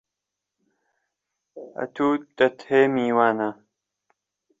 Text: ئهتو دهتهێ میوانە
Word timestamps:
ئهتو 1.77 2.07
دهتهێ 2.37 2.81
میوانە 2.95 3.49